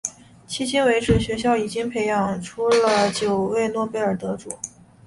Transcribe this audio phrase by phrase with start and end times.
[0.47, 4.51] 迄今为止学校已经培养出了九位诺贝尔奖得主。